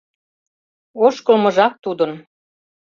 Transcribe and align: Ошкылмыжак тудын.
Ошкылмыжак 1.05 1.73
тудын. 1.83 2.11